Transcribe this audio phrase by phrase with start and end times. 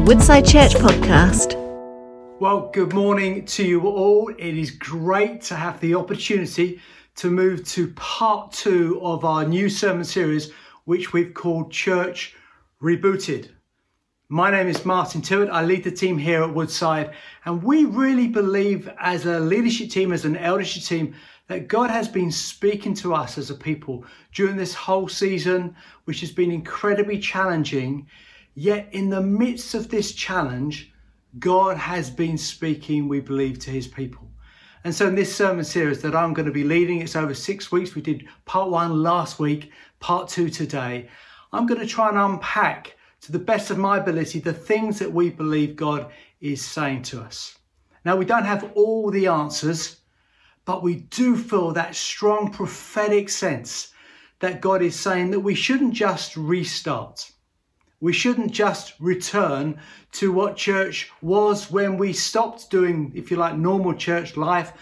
[0.00, 1.56] the Woodside Church podcast.
[2.40, 4.30] Well, good morning to you all.
[4.38, 6.80] It is great to have the opportunity
[7.16, 10.52] to move to part two of our new sermon series,
[10.86, 12.34] which we've called Church
[12.82, 13.50] Rebooted.
[14.30, 15.50] My name is Martin Tillett.
[15.50, 17.12] I lead the team here at Woodside,
[17.44, 21.14] and we really believe, as a leadership team, as an eldership team,
[21.48, 25.76] that God has been speaking to us as a people during this whole season,
[26.06, 28.06] which has been incredibly challenging.
[28.54, 30.92] Yet, in the midst of this challenge,
[31.38, 34.28] God has been speaking, we believe, to his people.
[34.84, 37.70] And so, in this sermon series that I'm going to be leading, it's over six
[37.70, 37.94] weeks.
[37.94, 41.08] We did part one last week, part two today.
[41.52, 45.12] I'm going to try and unpack, to the best of my ability, the things that
[45.12, 46.10] we believe God
[46.40, 47.58] is saying to us.
[48.04, 50.00] Now, we don't have all the answers
[50.64, 53.92] but we do feel that strong prophetic sense
[54.38, 57.30] that God is saying that we shouldn't just restart.
[58.00, 59.78] We shouldn't just return
[60.12, 64.72] to what church was when we stopped doing, if you like, normal church life,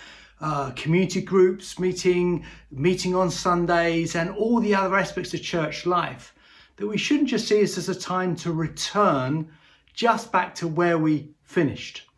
[0.40, 6.32] uh, community groups, meeting, meeting on Sundays, and all the other aspects of church life.
[6.76, 9.50] That we shouldn't just see this as a time to return
[9.94, 12.08] just back to where we finished,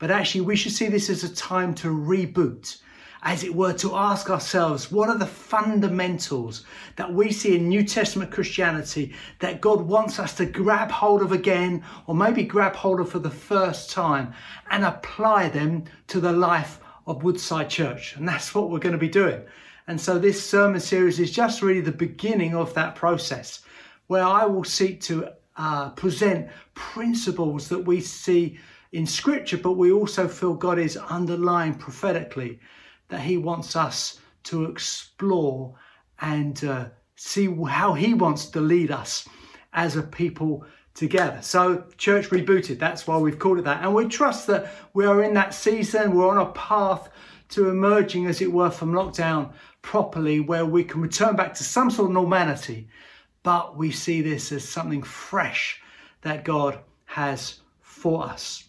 [0.00, 2.78] but actually we should see this as a time to reboot
[3.22, 6.64] as it were, to ask ourselves what are the fundamentals
[6.96, 11.32] that we see in New Testament Christianity that God wants us to grab hold of
[11.32, 14.32] again, or maybe grab hold of for the first time,
[14.70, 18.16] and apply them to the life of Woodside Church.
[18.16, 19.42] And that's what we're going to be doing.
[19.88, 23.62] And so this sermon series is just really the beginning of that process
[24.06, 28.58] where I will seek to uh, present principles that we see
[28.92, 32.58] in scripture, but we also feel God is underlying prophetically
[33.08, 35.74] that He wants us to explore
[36.20, 39.28] and uh, see how He wants to lead us
[39.72, 40.64] as a people
[40.94, 41.38] together.
[41.42, 43.84] So, Church Rebooted, that's why we've called it that.
[43.84, 47.08] And we trust that we are in that season, we're on a path
[47.50, 51.90] to emerging, as it were, from lockdown properly, where we can return back to some
[51.90, 52.88] sort of normality.
[53.42, 55.80] But we see this as something fresh
[56.22, 58.64] that God has for us.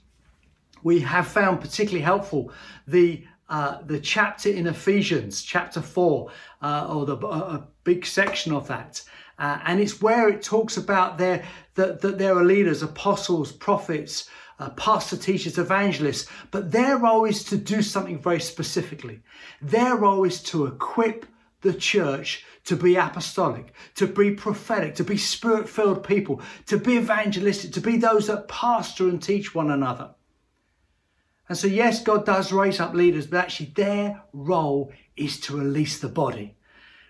[0.84, 2.54] We have found particularly helpful
[2.88, 8.68] the uh, the chapter in Ephesians, chapter 4, uh, or the, a big section of
[8.68, 9.02] that.
[9.40, 11.44] Uh, and it's where it talks about their,
[11.76, 14.30] that, that there are leaders, apostles, prophets,
[14.60, 19.22] uh, pastor, teachers, evangelists, but their role is to do something very specifically.
[19.62, 21.26] Their role is to equip
[21.62, 26.98] the church to be apostolic, to be prophetic, to be spirit filled people, to be
[26.98, 30.12] evangelistic, to be those that pastor and teach one another.
[31.50, 36.00] And so, yes, God does raise up leaders, but actually their role is to release
[36.00, 36.56] the body.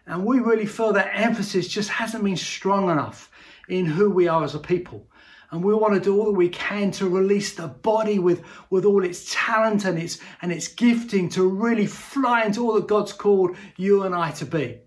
[0.08, 3.30] And we really feel that emphasis just hasn't been strong enough
[3.68, 5.06] in who we are as a people.
[5.52, 8.86] And we want to do all that we can to release the body with, with
[8.86, 13.14] all its talent and its, and its gifting to really fly into all that God's
[13.14, 14.80] called you and I to be.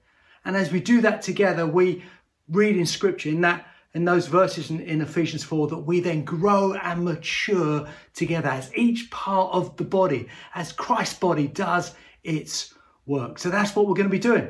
[0.45, 2.05] And as we do that together, we
[2.49, 6.25] read in scripture in that in those verses in, in, Ephesians 4 that we then
[6.25, 11.95] grow and mature together as each part of the body, as Christ's body does
[12.25, 12.75] its
[13.07, 13.39] work.
[13.39, 14.49] So that's what we're going to be doing.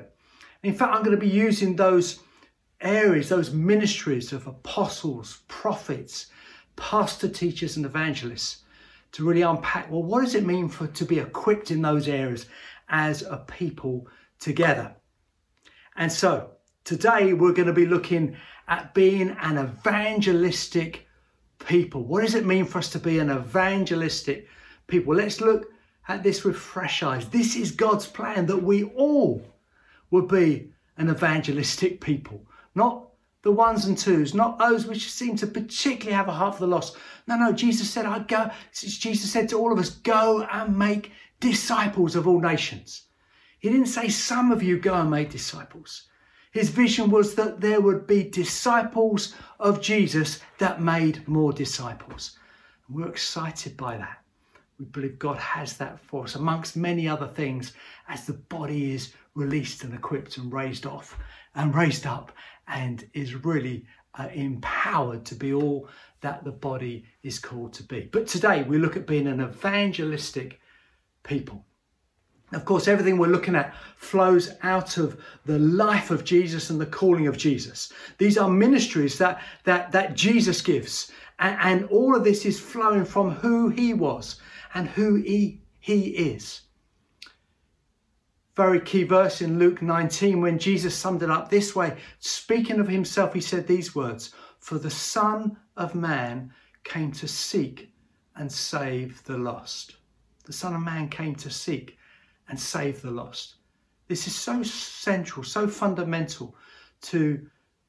[0.63, 2.21] In fact, I'm going to be using those
[2.81, 6.27] areas, those ministries of apostles, prophets,
[6.77, 8.63] pastor, teachers, and evangelists
[9.13, 12.47] to really unpack well, what does it mean for to be equipped in those areas
[12.89, 14.07] as a people
[14.39, 14.95] together?
[15.97, 16.53] And so
[16.85, 18.37] today we're going to be looking
[18.69, 21.07] at being an evangelistic
[21.59, 22.05] people.
[22.05, 24.49] What does it mean for us to be an evangelistic
[24.87, 25.15] people?
[25.15, 25.71] Let's look
[26.09, 27.29] at this with fresh eyes.
[27.29, 29.47] This is God's plan that we all
[30.11, 32.45] would be an evangelistic people,
[32.75, 33.09] not
[33.43, 36.67] the ones and twos, not those which seem to particularly have a heart for the
[36.67, 36.97] lost.
[37.27, 41.13] No, no, Jesus said, I go, Jesus said to all of us, go and make
[41.41, 43.03] disciples of all nations.
[43.59, 46.09] He didn't say some of you go and make disciples.
[46.53, 52.39] His vision was that there would be disciples of Jesus that made more disciples.
[52.87, 54.19] And we're excited by that.
[54.79, 57.73] We believe God has that for us, amongst many other things,
[58.07, 61.19] as the body is released and equipped and raised off
[61.55, 62.33] and raised up
[62.69, 63.87] and is really
[64.19, 65.89] uh, empowered to be all
[66.21, 68.11] that the body is called to be.
[68.13, 70.61] But today we look at being an evangelistic
[71.23, 71.65] people.
[72.53, 76.87] Of course, everything we're looking at flows out of the life of Jesus and the
[76.87, 77.93] calling of Jesus.
[78.19, 81.11] These are ministries that, that, that Jesus gives.
[81.39, 84.41] And, and all of this is flowing from who he was
[84.75, 86.63] and who he, he is.
[88.55, 91.97] Very key verse in Luke 19 when Jesus summed it up this way.
[92.19, 96.53] Speaking of himself, he said these words For the Son of Man
[96.85, 97.95] came to seek
[98.37, 99.97] and save the lost.
[100.45, 101.97] The Son of Man came to seek
[102.49, 103.57] and save the lost.
[104.09, 106.55] This is so central, so fundamental
[107.03, 107.47] to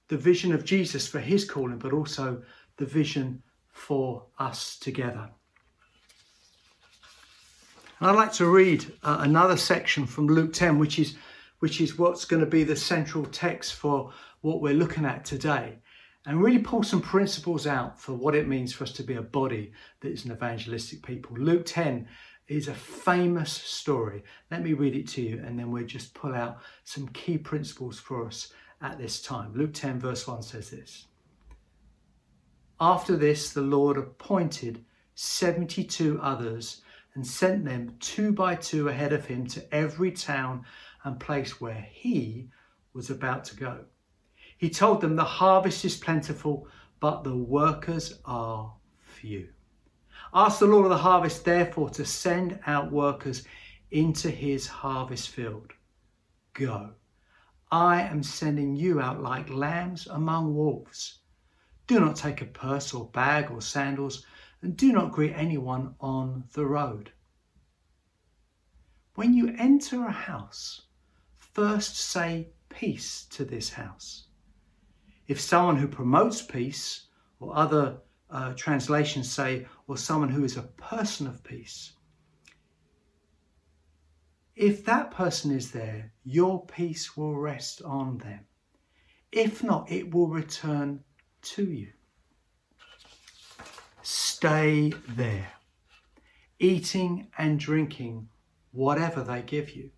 [0.08, 2.42] the vision of Jesus for his calling, but also
[2.78, 3.42] the vision
[3.72, 5.30] for us together.
[8.00, 11.16] And I'd like to read uh, another section from Luke 10, which is,
[11.60, 14.12] which is what's going to be the central text for
[14.42, 15.80] what we're looking at today,
[16.26, 19.22] and really pull some principles out for what it means for us to be a
[19.22, 19.72] body
[20.02, 21.38] that is an evangelistic people.
[21.38, 22.08] Luke 10
[22.56, 24.24] is a famous story.
[24.52, 28.00] Let me read it to you, and then we'll just pull out some key principles
[28.00, 29.54] for us at this time.
[29.56, 31.08] Luke 10, verse 1 says this
[32.80, 34.84] After this, the Lord appointed
[35.16, 36.82] 72 others
[37.16, 40.66] and sent them two by two ahead of him to every town
[41.04, 42.50] and place where he
[42.94, 43.86] was about to go.
[44.58, 46.68] He told them, The harvest is plentiful,
[47.00, 49.53] but the workers are few.
[50.36, 53.44] Ask the Lord of the harvest, therefore, to send out workers
[53.92, 55.72] into his harvest field.
[56.54, 56.96] Go.
[57.72, 61.20] I am sending you out like lambs among wolves.
[61.86, 64.26] Do not take a purse or bag or sandals,
[64.64, 67.12] and do not greet anyone on the road.
[69.14, 70.82] When you enter a house,
[71.38, 74.26] first say peace to this house.
[75.28, 77.08] If someone who promotes peace,
[77.40, 78.00] or other
[78.34, 81.94] uh, translations say, or someone who is a person of peace,
[84.56, 88.42] if that person is there, your peace will rest on them.
[89.32, 91.04] If not, it will return
[91.44, 91.90] to you.
[94.02, 95.52] Stay there,
[96.60, 98.28] eating and drinking
[98.72, 99.90] whatever they give you,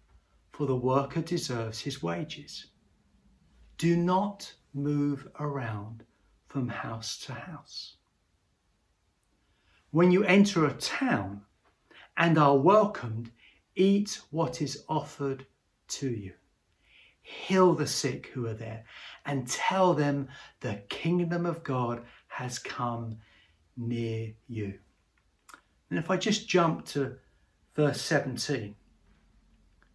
[0.51, 2.67] for the worker deserves his wages.
[3.77, 6.03] Do not move around
[6.47, 7.95] from house to house.
[9.95, 11.43] When you enter a town
[12.17, 13.31] and are welcomed,
[13.77, 15.45] eat what is offered
[15.87, 16.33] to you.
[17.21, 18.83] Heal the sick who are there
[19.25, 20.27] and tell them
[20.59, 23.19] the kingdom of God has come
[23.77, 24.79] near you.
[25.89, 27.15] And if I just jump to
[27.73, 28.75] verse 17,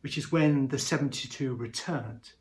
[0.00, 2.32] which is when the 72 returned,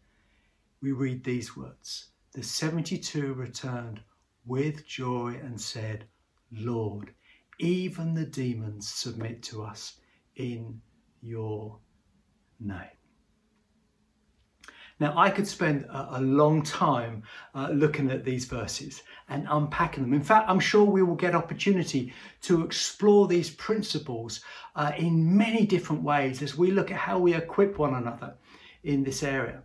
[0.81, 3.99] we read these words The 72 returned
[4.45, 6.05] with joy and said,
[6.53, 7.13] Lord,
[7.59, 9.95] even the demons submit to us
[10.35, 10.81] in
[11.21, 11.77] your
[12.59, 12.87] name.
[14.99, 17.23] Now, I could spend a, long time
[17.55, 20.13] uh, looking at these verses and unpacking them.
[20.13, 24.41] In fact, I'm sure we will get opportunity to explore these principles
[24.75, 28.35] uh, in many different ways as we look at how we equip one another
[28.83, 29.63] in this area.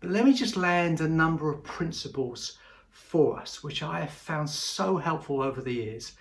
[0.00, 2.56] But let me just land a number of principles
[2.88, 6.12] for us, which I have found so helpful over the years.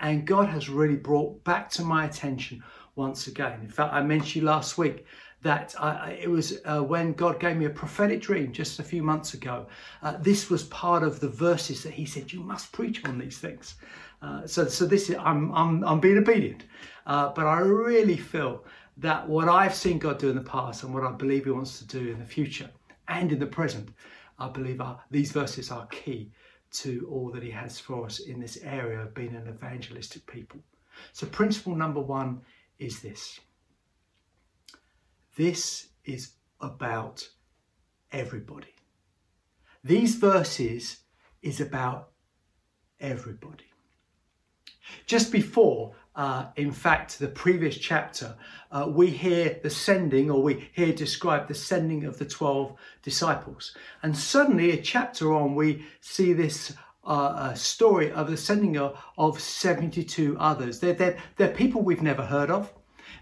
[0.00, 2.62] And God has really brought back to my attention
[2.96, 3.60] once again.
[3.60, 5.06] In fact, I mentioned last week
[5.42, 9.02] that I, it was uh, when God gave me a prophetic dream just a few
[9.02, 9.66] months ago.
[10.02, 13.38] Uh, this was part of the verses that He said, "You must preach on these
[13.38, 13.74] things."
[14.22, 16.64] Uh, so, so this is I'm I'm, I'm being obedient,
[17.06, 18.64] uh, but I really feel
[18.96, 21.78] that what I've seen God do in the past and what I believe He wants
[21.78, 22.70] to do in the future
[23.08, 23.90] and in the present,
[24.38, 26.30] I believe are, these verses are key
[26.74, 30.60] to all that He has for us in this area of being an evangelistic people.
[31.12, 32.42] So, principle number one
[32.78, 33.40] is this
[35.36, 37.28] this is about
[38.12, 38.74] everybody.
[39.82, 40.98] These verses
[41.42, 42.10] is about
[43.00, 43.64] everybody.
[45.06, 48.36] Just before, uh, in fact, the previous chapter,
[48.70, 53.76] uh, we hear the sending, or we hear described the sending of the 12 disciples.
[54.02, 59.40] And suddenly, a chapter on, we see this uh, story of the sending of, of
[59.40, 60.78] 72 others.
[60.78, 62.72] They're, they're, they're people we've never heard of.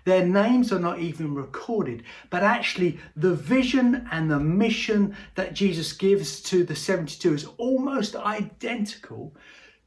[0.04, 5.92] Their names are not even recorded, but actually, the vision and the mission that Jesus
[5.92, 9.34] gives to the 72 is almost identical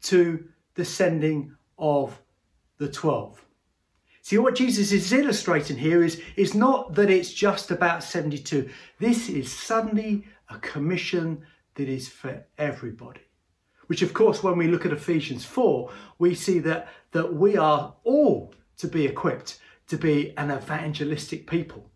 [0.03, 2.19] to the sending of
[2.77, 3.41] the 12.
[4.21, 8.69] See, what Jesus is illustrating here is, is not that it's just about 72.
[8.99, 11.43] This is suddenly a commission
[11.75, 13.21] that is for everybody.
[13.87, 17.93] Which, of course, when we look at Ephesians 4, we see that, that we are
[18.03, 21.89] all to be equipped to be an evangelistic people.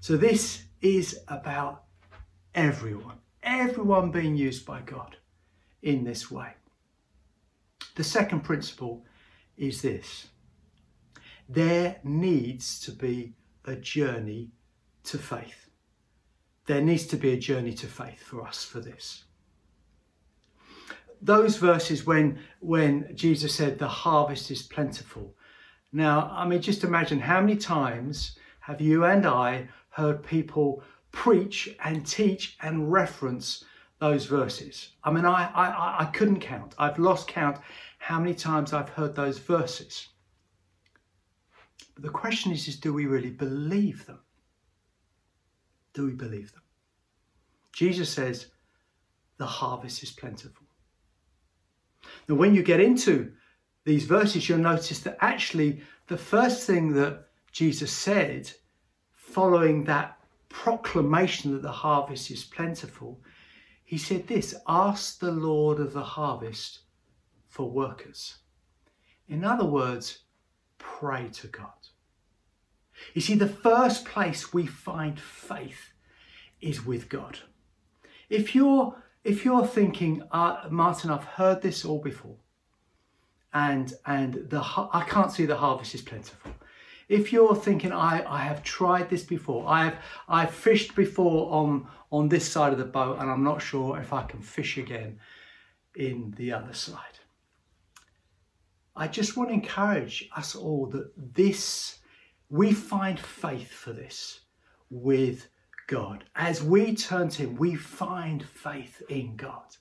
[0.00, 1.84] So this is about
[2.54, 5.16] everyone, everyone being used by God
[5.82, 6.52] in this way.
[7.96, 9.04] The second principle
[9.60, 10.28] is this
[11.48, 14.50] there needs to be a journey
[15.04, 15.68] to faith.
[16.66, 19.24] There needs to be a journey to faith for us for this.
[21.22, 25.34] those verses when when Jesus said the harvest is plentiful.
[25.92, 31.68] Now, I mean, just imagine how many times have you and I heard people preach
[31.84, 33.64] and teach and reference
[34.00, 34.88] those verses?
[35.04, 36.74] I mean, I, I, I couldn't count.
[36.78, 37.58] I've lost count
[37.98, 40.08] how many times I've heard those verses.
[41.94, 44.18] But the question is, is do we really believe them?
[45.92, 46.62] Do we believe them?
[47.72, 48.46] Jesus says,
[49.36, 50.66] the harvest is plentiful.
[52.28, 53.32] Now, when you get into
[53.84, 58.50] these verses, you'll notice that actually the first thing that Jesus said
[59.12, 63.20] following that proclamation that the harvest is plentiful,
[63.90, 66.82] he said this Ask the Lord of the harvest
[67.48, 68.36] for workers.
[69.26, 70.20] In other words,
[70.78, 71.88] pray to God.
[73.14, 75.92] You see, the first place we find faith
[76.60, 77.40] is with God.
[78.28, 78.94] If you're
[79.24, 82.36] if you're thinking, uh, Martin, I've heard this all before,
[83.52, 84.60] and and the
[84.92, 86.52] I can't see the harvest is plentiful.
[87.10, 89.96] If you're thinking, I, I have tried this before, I have
[90.28, 94.12] I've fished before on on this side of the boat, and I'm not sure if
[94.12, 95.18] I can fish again
[95.96, 97.18] in the other side.
[98.94, 101.98] I just want to encourage us all that this
[102.48, 104.40] we find faith for this
[104.88, 105.48] with
[105.88, 106.22] God.
[106.36, 109.76] As we turn to Him, we find faith in God.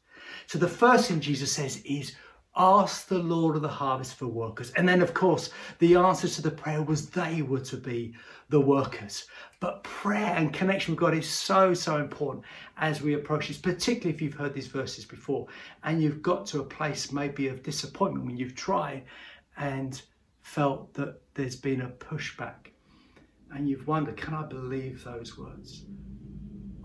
[0.48, 2.15] So the first thing Jesus says is,
[2.56, 4.72] ask the Lord of the harvest for workers.
[4.72, 8.15] And then, of course, the answer to the prayer was they were to be
[8.50, 9.27] the workers.
[9.60, 12.46] But prayer and connection with God is so, so important
[12.77, 15.48] as we approach this, particularly if you've heard these verses before
[15.84, 19.03] and you've got to a place maybe of disappointment when you've tried
[19.58, 20.01] and
[20.41, 22.72] felt that there's been a pushback
[23.51, 25.86] and you've wondered, can I believe those words?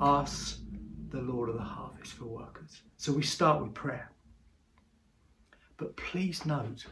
[0.00, 0.58] Ask
[1.10, 2.82] the Lord of the harvest for workers.
[2.96, 4.10] So we start with prayer.
[5.76, 6.86] But please note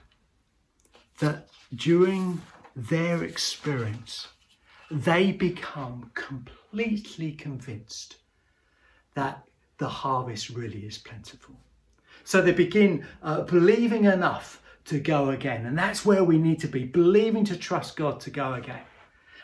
[1.20, 2.40] that during
[2.74, 4.28] their experience,
[4.90, 8.16] they become completely convinced
[9.14, 9.44] that
[9.78, 11.56] the harvest really is plentiful.
[12.24, 15.66] So they begin uh, believing enough to go again.
[15.66, 18.82] And that's where we need to be believing to trust God to go again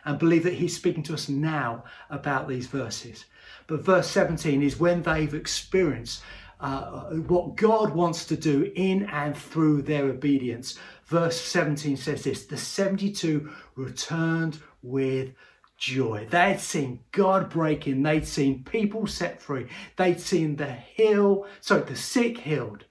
[0.04, 3.24] and believe that He's speaking to us now about these verses.
[3.66, 6.22] But verse 17 is when they've experienced
[6.60, 10.78] uh, what God wants to do in and through their obedience.
[11.06, 15.32] Verse 17 says this The 72 returned with
[15.76, 16.26] joy.
[16.28, 21.96] They'd seen God breaking, they'd seen people set free, they'd seen the hill, sorry, the
[21.96, 22.84] sick healed,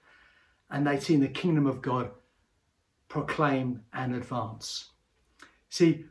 [0.70, 2.10] and they'd seen the kingdom of God
[3.08, 4.90] proclaim and advance.
[5.68, 6.06] See,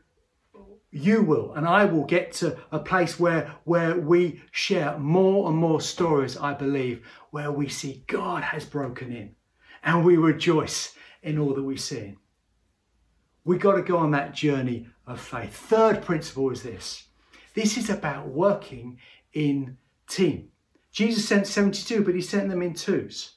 [0.90, 5.56] you will and I will get to a place where where we share more and
[5.56, 9.34] more stories I believe where we see God has broken in
[9.82, 12.16] and we rejoice in all that we see.
[13.44, 15.54] We got to go on that journey of faith.
[15.54, 17.04] Third principle is this.
[17.54, 18.98] This is about working
[19.34, 19.76] in
[20.08, 20.48] team.
[20.90, 23.34] Jesus sent 72 but he sent them in twos.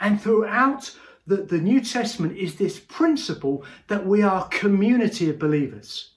[0.00, 0.94] And throughout
[1.26, 6.14] the, the New Testament is this principle that we are community of believers.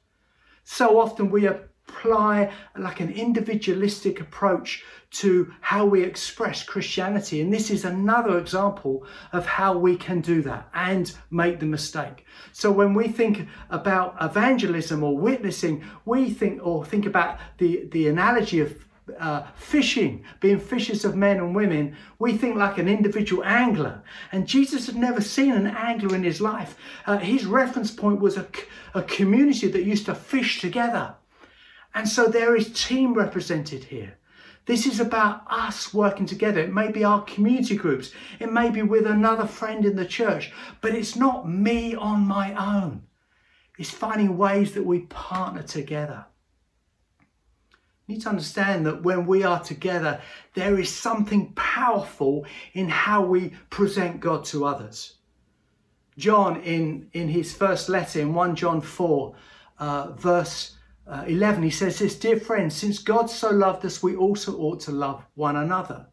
[0.73, 4.85] So often we apply like an individualistic approach
[5.19, 7.41] to how we express Christianity.
[7.41, 12.25] And this is another example of how we can do that and make the mistake.
[12.53, 18.07] So when we think about evangelism or witnessing, we think or think about the, the
[18.07, 18.73] analogy of
[19.19, 24.03] uh, fishing, being fishers of men and women, we think like an individual angler.
[24.31, 26.77] And Jesus had never seen an angler in his life.
[27.05, 28.47] Uh, his reference point was a,
[28.93, 31.15] a community that used to fish together.
[31.93, 34.17] And so there is team represented here.
[34.65, 36.61] This is about us working together.
[36.61, 40.51] It may be our community groups, it may be with another friend in the church,
[40.81, 43.03] but it's not me on my own.
[43.77, 46.25] It's finding ways that we partner together
[48.11, 50.21] need to understand that when we are together,
[50.53, 55.15] there is something powerful in how we present God to others.
[56.17, 59.35] John, in, in his first letter, in 1 John 4,
[59.79, 60.77] uh, verse
[61.07, 64.81] uh, 11, he says this Dear friends, since God so loved us, we also ought
[64.81, 66.07] to love one another.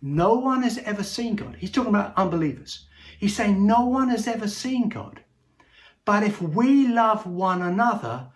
[0.00, 1.56] No one has ever seen God.
[1.58, 2.86] He's talking about unbelievers.
[3.18, 5.22] He's saying, No one has ever seen God.
[6.04, 8.28] But if we love one another,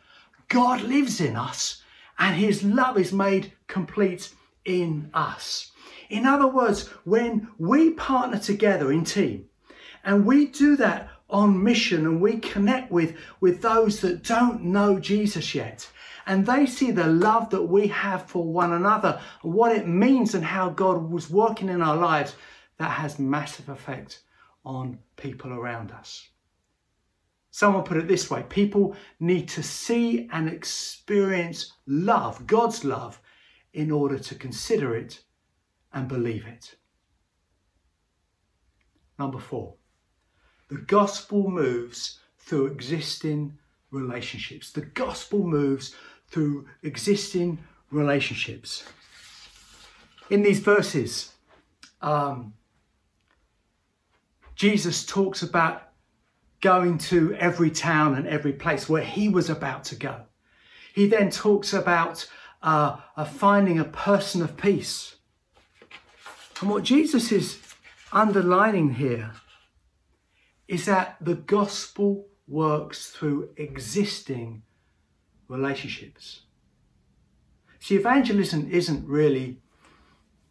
[0.49, 1.83] God lives in us
[2.19, 4.31] and his love is made complete
[4.65, 5.73] in us.
[6.09, 9.47] In other words, when we partner together in team
[10.05, 15.01] and we do that on mission and we connect with, with those that don't know
[15.01, 15.89] Jesus yet,
[16.27, 20.35] and they see the love that we have for one another and what it means
[20.35, 22.35] and how God was working in our lives,
[22.79, 24.23] that has massive effect
[24.65, 26.29] on people around us.
[27.51, 33.21] Someone put it this way people need to see and experience love, God's love,
[33.73, 35.23] in order to consider it
[35.93, 36.77] and believe it.
[39.19, 39.75] Number four,
[40.69, 43.59] the gospel moves through existing
[43.91, 44.73] relationships.
[44.73, 45.95] The gospel moves
[46.29, 47.59] through existing
[47.91, 48.85] relationships.
[50.29, 51.33] In these verses,
[52.03, 52.55] um,
[54.55, 55.86] Jesus talks about
[56.61, 60.23] going to every town and every place where he was about to go.
[60.95, 62.29] He then talks about
[62.63, 65.17] uh, uh, finding a person of peace.
[66.61, 67.59] And what Jesus is
[68.13, 69.33] underlining here
[70.67, 74.63] is that the gospel works through existing
[75.49, 76.43] relationships.
[77.79, 79.61] See, evangelism isn't really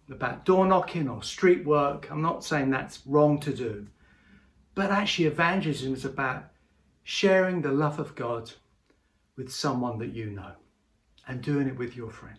[0.09, 2.09] about door knocking or street work.
[2.11, 3.87] I'm not saying that's wrong to do.
[4.75, 6.51] But actually, evangelism is about
[7.03, 8.51] sharing the love of God
[9.37, 10.51] with someone that you know
[11.27, 12.37] and doing it with your friend.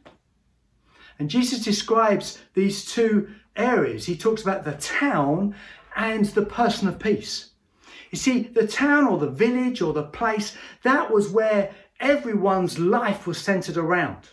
[1.18, 4.04] And Jesus describes these two areas.
[4.04, 5.54] He talks about the town
[5.94, 7.50] and the person of peace.
[8.10, 13.26] You see, the town or the village or the place, that was where everyone's life
[13.26, 14.28] was centered around.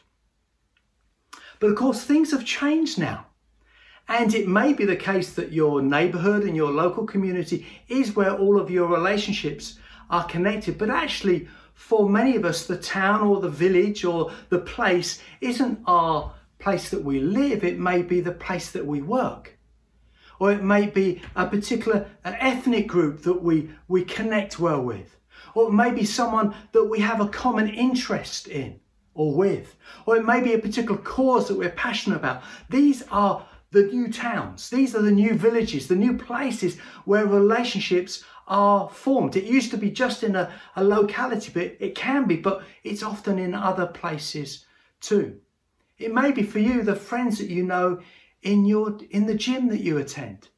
[1.59, 3.27] But of course, things have changed now.
[4.07, 8.35] And it may be the case that your neighborhood and your local community is where
[8.35, 9.79] all of your relationships
[10.09, 10.77] are connected.
[10.77, 15.79] But actually, for many of us, the town or the village or the place isn't
[15.87, 19.57] our place that we live, it may be the place that we work.
[20.39, 25.15] Or it may be a particular uh, ethnic group that we, we connect well with.
[25.55, 28.79] Or it may be someone that we have a common interest in
[29.13, 29.75] or with.
[30.05, 32.43] Or it may be a particular cause that we're passionate about.
[32.69, 34.69] These are the new towns.
[34.69, 39.35] These are the new villages, the new places where relationships are formed.
[39.35, 43.03] It used to be just in a, a locality, but it can be, but it's
[43.03, 44.65] often in other places
[45.01, 45.39] too.
[45.97, 48.01] It may be for you the friends that you know
[48.43, 50.49] in your in the gym that you attend.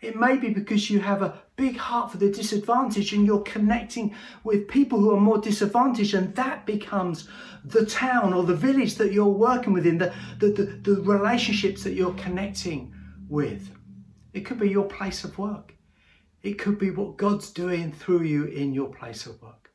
[0.00, 4.14] It may be because you have a big heart for the disadvantaged and you're connecting
[4.42, 7.28] with people who are more disadvantaged, and that becomes
[7.64, 11.94] the town or the village that you're working within, the, the, the, the relationships that
[11.94, 12.92] you're connecting
[13.28, 13.70] with.
[14.32, 15.74] It could be your place of work,
[16.42, 19.70] it could be what God's doing through you in your place of work.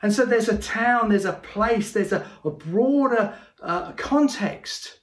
[0.00, 5.00] And so there's a town, there's a place, there's a, a broader uh, context.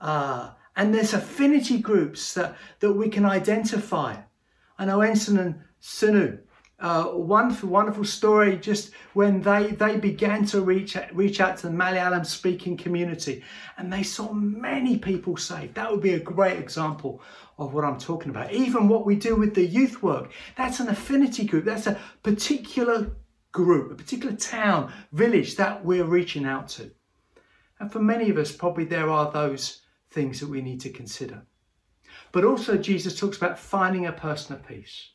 [0.00, 4.16] Uh, and there's affinity groups that, that we can identify.
[4.78, 6.38] I know Ensign and Sunu,
[6.80, 11.72] uh, wonderful, wonderful story just when they, they began to reach, reach out to the
[11.72, 13.42] Malayalam speaking community
[13.76, 15.74] and they saw many people saved.
[15.74, 17.20] That would be a great example
[17.58, 18.52] of what I'm talking about.
[18.52, 23.10] Even what we do with the youth work, that's an affinity group, that's a particular
[23.50, 26.92] group, a particular town, village that we're reaching out to.
[27.80, 31.42] And for many of us, probably there are those things that we need to consider.
[32.32, 35.10] But also, Jesus talks about finding a person of peace.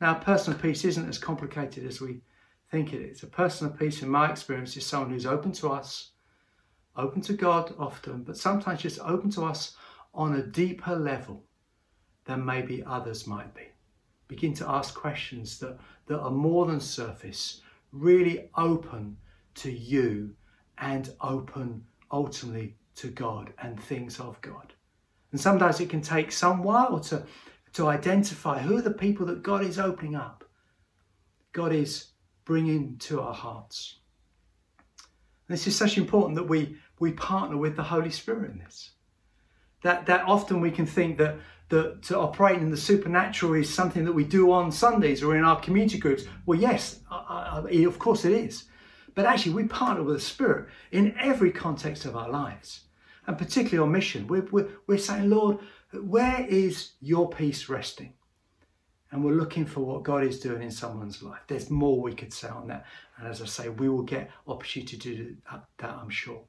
[0.00, 2.22] Now, a person of peace isn't as complicated as we
[2.70, 3.22] think it is.
[3.22, 6.10] A person of peace, in my experience, is someone who's open to us,
[6.96, 9.76] open to God often, but sometimes just open to us
[10.14, 11.44] on a deeper level
[12.24, 13.68] than maybe others might be.
[14.28, 17.60] Begin to ask questions that, that are more than surface,
[17.92, 19.16] really open
[19.56, 20.34] to you
[20.78, 24.72] and open ultimately to God and things of God.
[25.32, 27.24] And sometimes it can take some while to,
[27.74, 30.44] to identify who are the people that God is opening up,
[31.52, 32.06] God is
[32.44, 34.00] bringing to our hearts.
[35.48, 38.90] And this is such important that we, we partner with the Holy Spirit in this.
[39.82, 41.36] That, that often we can think that,
[41.70, 45.44] that to operate in the supernatural is something that we do on Sundays or in
[45.44, 46.24] our community groups.
[46.44, 48.64] Well, yes, I, I, of course it is.
[49.14, 52.82] But actually, we partner with the Spirit in every context of our lives
[53.30, 55.58] and particularly on mission, we're, we're, we're saying, Lord,
[55.92, 58.14] where is your peace resting?
[59.12, 61.38] And we're looking for what God is doing in someone's life.
[61.46, 62.86] There's more we could say on that.
[63.16, 66.42] And as I say, we will get opportunity to do that, I'm sure.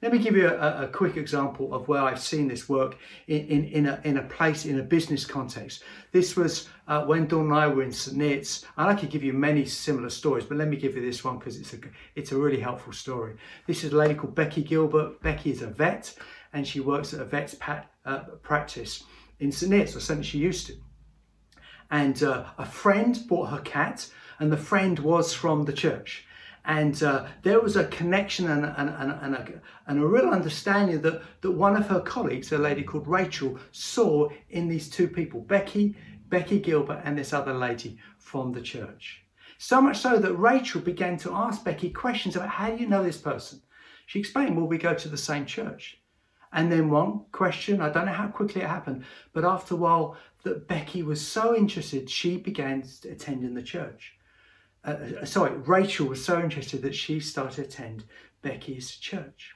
[0.00, 2.96] Let me give you a, a, quick example of where I've seen this work
[3.26, 5.82] in, in, in, a, in a place, in a business context.
[6.12, 8.16] This was uh, when Dawn and I were in St.
[8.16, 11.24] Neots, and I could give you many similar stories, but let me give you this
[11.24, 11.78] one because it's a,
[12.14, 13.36] it's a really helpful story.
[13.66, 15.20] This is a lady called Becky Gilbert.
[15.22, 16.14] Becky is a vet,
[16.52, 19.02] and she works at a vet's pat, uh, practice
[19.40, 19.72] in St.
[19.72, 20.74] Neots, or something she used to.
[21.90, 26.24] And uh, a friend bought her cat, and the friend was from the church
[26.68, 31.00] And uh, there was a connection and, and, and, and, a, and a real understanding
[31.00, 35.40] that, that one of her colleagues, a lady called Rachel, saw in these two people,
[35.40, 35.96] Becky,
[36.28, 39.24] Becky Gilbert, and this other lady from the church.
[39.56, 43.02] So much so that Rachel began to ask Becky questions about how do you know
[43.02, 43.62] this person?
[44.04, 45.98] She explained, well, we go to the same church.
[46.52, 50.18] And then one question, I don't know how quickly it happened, but after a while,
[50.42, 54.17] that Becky was so interested, she began attending the church.
[54.84, 58.04] Uh, sorry, Rachel was so interested that she started to attend
[58.42, 59.54] Becky's church.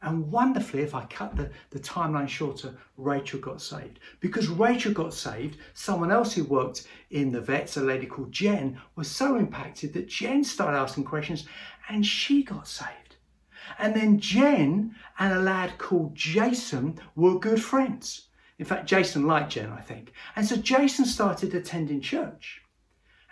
[0.00, 3.98] And wonderfully, if I cut the, the timeline shorter, Rachel got saved.
[4.20, 8.80] Because Rachel got saved, someone else who worked in the vets, a lady called Jen,
[8.94, 11.46] was so impacted that Jen started asking questions
[11.88, 13.16] and she got saved.
[13.78, 18.28] And then Jen and a lad called Jason were good friends.
[18.58, 20.12] In fact, Jason liked Jen, I think.
[20.36, 22.62] And so Jason started attending church.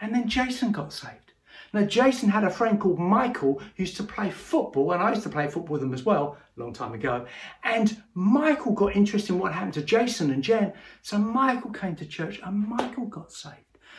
[0.01, 1.26] And then Jason got saved.
[1.73, 5.23] Now, Jason had a friend called Michael who used to play football, and I used
[5.25, 7.27] to play football with him as well, a long time ago.
[7.65, 10.73] And Michael got interested in what happened to Jason and Jen.
[11.03, 13.55] So Michael came to church and Michael got saved.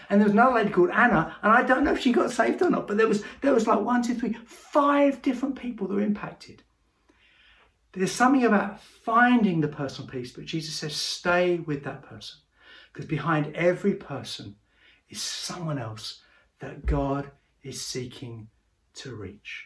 [0.09, 2.61] And there was another lady called Anna, and I don't know if she got saved
[2.61, 5.95] or not, but there was there was like one, two, three, five different people that
[5.95, 6.63] were impacted.
[7.93, 12.39] There's something about finding the personal peace, but Jesus says, stay with that person.
[12.93, 14.55] Because behind every person
[15.09, 16.21] is someone else
[16.59, 17.31] that God
[17.67, 18.47] is seeking
[18.93, 19.65] to reach.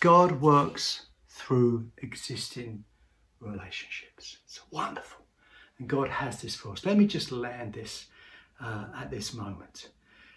[0.00, 2.84] God works through existing
[3.40, 4.38] relationships.
[4.44, 5.24] It's wonderful.
[5.78, 6.84] And God has this for us.
[6.84, 8.06] Let me just land this
[8.60, 9.90] uh, at this moment.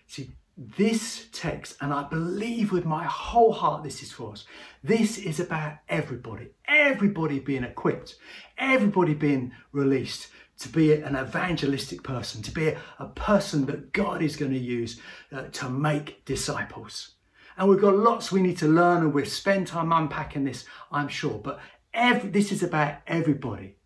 [0.05, 0.29] See,
[0.77, 4.45] this text, and I believe with my whole heart this is for us,
[4.83, 8.17] this is about everybody, everybody being equipped,
[8.57, 10.27] everybody being released
[10.59, 14.99] to be an evangelistic person, to be a, person that God is going to use
[15.31, 17.13] uh, to make disciples.
[17.57, 21.07] And we've got lots we need to learn, and we've spent time unpacking this, I'm
[21.07, 21.39] sure.
[21.39, 21.59] But
[21.93, 23.77] every, this is about everybody.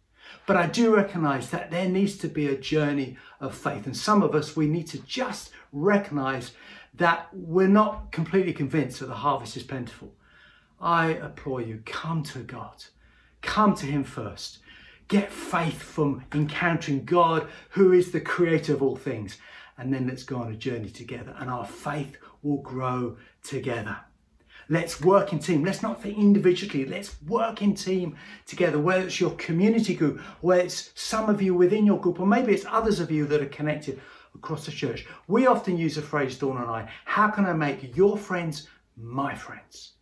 [0.48, 3.86] But I do recognize that there needs to be a journey of faith.
[3.86, 6.52] And some of us, we need to just recognize
[6.94, 10.14] that we're not completely convinced that the harvest is plentiful.
[10.80, 12.86] I implore you, come to God.
[13.42, 14.60] Come to Him first.
[15.08, 19.38] Get faith from encountering God, who is the creator of all things.
[19.78, 21.36] And then let's go on a journey together.
[21.38, 23.98] And our faith will grow together.
[24.70, 25.64] Let's work in team.
[25.64, 26.86] Let's not think individually.
[26.86, 31.54] Let's work in team together, whether it's your community group, whether it's some of you
[31.54, 34.02] within your group, or maybe it's others of you that are connected
[34.34, 35.06] across the church.
[35.28, 39.36] We often use the phrase, Dawn and I, how can I make your friends my
[39.36, 39.94] friends?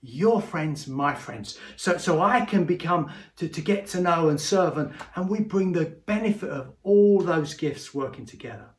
[0.00, 1.58] Your friends, my friends.
[1.76, 5.40] So, so I can become to, to get to know and serve, and, and we
[5.40, 8.70] bring the benefit of all those gifts working together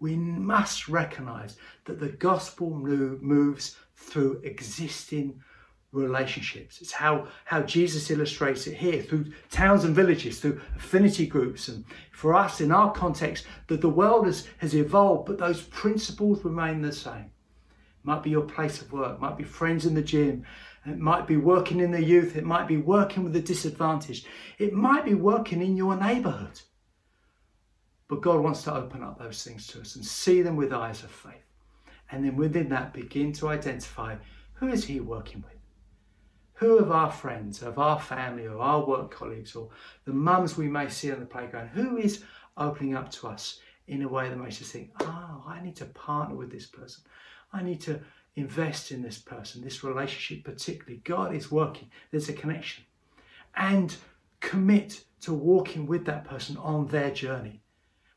[0.00, 5.40] we must recognize that the gospel moves through existing
[5.92, 6.80] relationships.
[6.80, 11.68] It's how, how Jesus illustrates it here through towns and villages, through affinity groups.
[11.68, 16.44] And for us, in our context, that the world has, has evolved, but those principles
[16.44, 17.30] remain the same.
[17.64, 20.44] It might be your place of work, might be friends in the gym,
[20.86, 24.26] it might be working in the youth, it might be working with the disadvantaged,
[24.58, 26.60] it might be working in your neighborhood.
[28.08, 31.04] But God wants to open up those things to us and see them with eyes
[31.04, 31.44] of faith.
[32.10, 34.16] And then within that, begin to identify
[34.54, 35.58] who is He working with?
[36.54, 39.68] Who of our friends, of our family, or our work colleagues, or
[40.06, 42.24] the mums we may see on the playground, who is
[42.56, 45.84] opening up to us in a way that makes us think, oh, I need to
[45.84, 47.04] partner with this person.
[47.52, 48.00] I need to
[48.36, 51.02] invest in this person, this relationship particularly.
[51.04, 52.84] God is working, there's a connection.
[53.54, 53.94] And
[54.40, 57.60] commit to walking with that person on their journey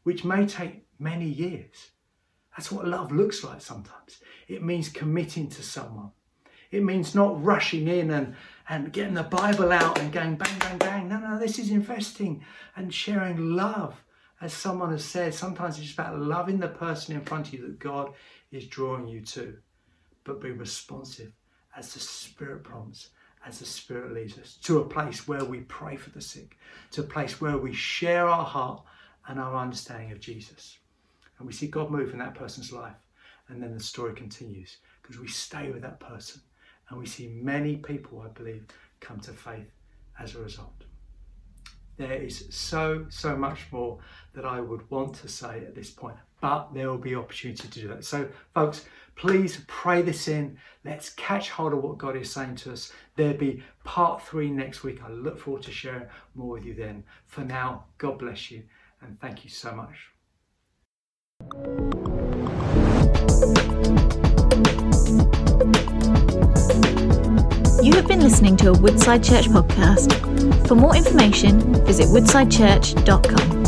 [0.03, 1.91] which may take many years.
[2.55, 4.19] That's what love looks like sometimes.
[4.47, 6.11] It means committing to someone.
[6.71, 8.35] It means not rushing in and,
[8.69, 11.09] and getting the Bible out and going bang, bang, bang.
[11.09, 12.43] No, no, this is investing
[12.75, 14.01] and sharing love.
[14.39, 17.79] As someone has said, sometimes it's about loving the person in front of you that
[17.79, 18.13] God
[18.51, 19.57] is drawing you to.
[20.23, 21.33] But be responsive
[21.75, 23.09] as the Spirit prompts,
[23.45, 26.57] as the Spirit leads us, to a place where we pray for the sick,
[26.91, 28.83] to a place where we share our heart
[29.27, 30.77] and our understanding of Jesus.
[31.37, 32.95] And we see God move in that person's life.
[33.47, 36.41] And then the story continues because we stay with that person.
[36.89, 38.65] And we see many people, I believe,
[38.99, 39.71] come to faith
[40.19, 40.83] as a result.
[41.97, 43.99] There is so, so much more
[44.33, 47.79] that I would want to say at this point, but there will be opportunity to
[47.81, 48.05] do that.
[48.05, 50.57] So, folks, please pray this in.
[50.83, 52.91] Let's catch hold of what God is saying to us.
[53.15, 55.03] There'll be part three next week.
[55.03, 57.03] I look forward to sharing more with you then.
[57.27, 58.63] For now, God bless you
[59.01, 60.11] And thank you so much.
[67.83, 70.67] You have been listening to a Woodside Church podcast.
[70.67, 73.60] For more information, visit woodsidechurch.com.